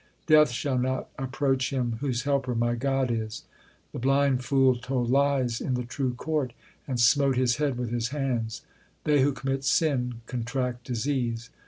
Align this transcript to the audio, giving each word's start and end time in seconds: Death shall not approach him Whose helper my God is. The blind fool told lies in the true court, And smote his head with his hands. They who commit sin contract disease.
Death 0.25 0.49
shall 0.49 0.79
not 0.79 1.09
approach 1.19 1.69
him 1.71 1.97
Whose 1.99 2.23
helper 2.23 2.55
my 2.55 2.73
God 2.73 3.11
is. 3.11 3.43
The 3.91 3.99
blind 3.99 4.43
fool 4.43 4.75
told 4.77 5.11
lies 5.11 5.61
in 5.61 5.75
the 5.75 5.83
true 5.83 6.15
court, 6.15 6.53
And 6.87 6.99
smote 6.99 7.35
his 7.37 7.57
head 7.57 7.77
with 7.77 7.91
his 7.91 8.07
hands. 8.07 8.63
They 9.03 9.21
who 9.21 9.31
commit 9.31 9.63
sin 9.63 10.21
contract 10.25 10.87
disease. 10.87 11.51